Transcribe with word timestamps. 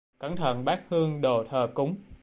Cẩn 0.19 0.35
thận 0.35 0.65
bát 0.65 0.81
hương 0.89 1.21
đồ 1.21 1.43
thờ 1.49 1.67
cúng 1.73 1.95